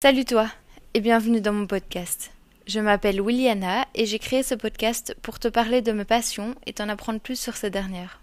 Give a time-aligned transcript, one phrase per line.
[0.00, 0.48] Salut toi
[0.94, 2.30] et bienvenue dans mon podcast.
[2.68, 6.72] Je m'appelle Williana et j'ai créé ce podcast pour te parler de mes passions et
[6.72, 8.20] t'en apprendre plus sur ces dernières.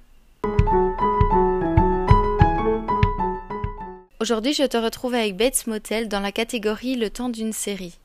[4.21, 7.99] Aujourd'hui, je te retrouve avec Bates Motel dans la catégorie Le temps d'une série.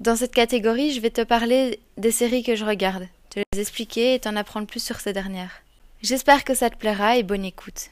[0.00, 4.12] Dans cette catégorie, je vais te parler des séries que je regarde, te les expliquer
[4.12, 5.62] et t'en apprendre plus sur ces dernières.
[6.02, 7.88] J'espère que ça te plaira et bonne écoute.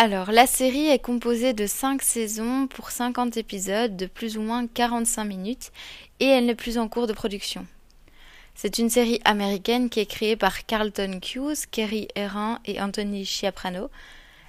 [0.00, 4.68] Alors, la série est composée de 5 saisons pour 50 épisodes de plus ou moins
[4.68, 5.72] 45 minutes
[6.20, 7.66] et elle n'est plus en cours de production.
[8.54, 13.90] C'est une série américaine qui est créée par Carlton Hughes, Kerry Herrin et Anthony Chiaprano.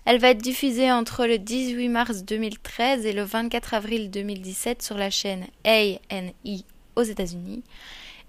[0.05, 4.99] Elle va être diffusée entre le 18 mars 2013 et le 24 avril 2017 sur
[4.99, 6.63] la chaîne A&E
[6.95, 7.63] aux États-Unis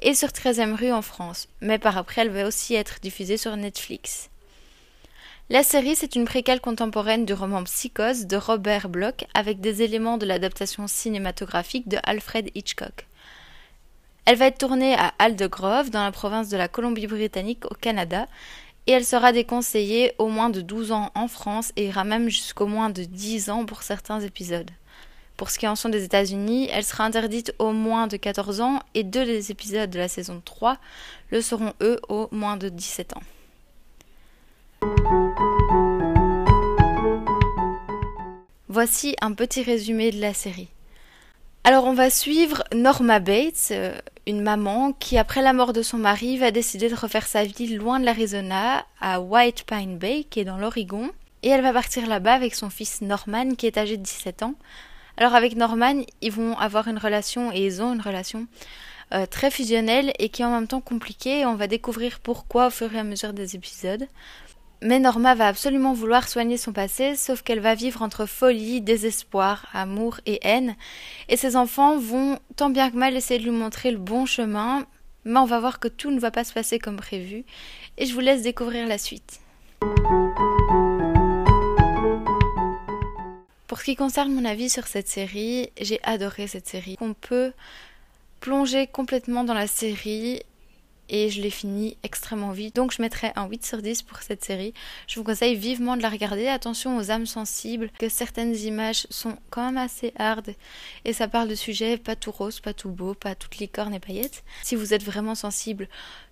[0.00, 3.54] et sur 13e rue en France, mais par après elle va aussi être diffusée sur
[3.58, 4.29] Netflix.
[5.52, 10.16] La série, c'est une préquelle contemporaine du roman Psychose de Robert Bloch avec des éléments
[10.16, 13.08] de l'adaptation cinématographique de Alfred Hitchcock.
[14.26, 18.28] Elle va être tournée à Aldegrove, dans la province de la Colombie-Britannique au Canada,
[18.86, 22.66] et elle sera déconseillée au moins de 12 ans en France et ira même jusqu'au
[22.66, 24.70] moins de 10 ans pour certains épisodes.
[25.36, 28.78] Pour ce qui en sont des États-Unis, elle sera interdite au moins de 14 ans
[28.94, 30.76] et deux des épisodes de la saison 3
[31.32, 33.22] le seront eux au moins de 17 ans.
[38.72, 40.68] Voici un petit résumé de la série.
[41.64, 45.98] Alors on va suivre Norma Bates, euh, une maman qui après la mort de son
[45.98, 50.38] mari va décider de refaire sa vie loin de l'Arizona, à White Pine Bay, qui
[50.38, 51.10] est dans l'Oregon,
[51.42, 54.54] et elle va partir là-bas avec son fils Norman qui est âgé de 17 ans.
[55.16, 58.46] Alors avec Norman, ils vont avoir une relation et ils ont une relation
[59.12, 62.68] euh, très fusionnelle et qui est en même temps compliquée et on va découvrir pourquoi
[62.68, 64.06] au fur et à mesure des épisodes.
[64.82, 69.66] Mais Norma va absolument vouloir soigner son passé, sauf qu'elle va vivre entre folie, désespoir,
[69.74, 70.74] amour et haine.
[71.28, 74.86] Et ses enfants vont tant bien que mal essayer de lui montrer le bon chemin,
[75.26, 77.44] mais on va voir que tout ne va pas se passer comme prévu.
[77.98, 79.40] Et je vous laisse découvrir la suite.
[83.66, 86.96] Pour ce qui concerne mon avis sur cette série, j'ai adoré cette série.
[87.02, 87.52] On peut
[88.40, 90.42] plonger complètement dans la série
[91.10, 92.76] et je l'ai fini extrêmement vite.
[92.76, 94.72] Donc je mettrai un 8 sur 10 pour cette série.
[95.06, 96.46] Je vous conseille vivement de la regarder.
[96.46, 100.54] Attention aux âmes sensibles, que certaines images sont quand même assez hard
[101.04, 104.00] et ça parle de sujets pas tout rose, pas tout beau, pas toutes licornes et
[104.00, 104.44] paillettes.
[104.62, 105.88] Si vous êtes vraiment sensible,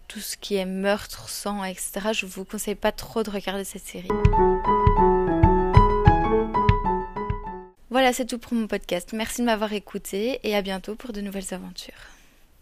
[0.07, 3.85] tout ce qui est meurtre, sang, etc., je vous conseille pas trop de regarder cette
[3.85, 4.09] série.
[7.91, 9.13] Voilà, c'est tout pour mon podcast.
[9.13, 12.18] Merci de m'avoir écouté et à bientôt pour de nouvelles aventures.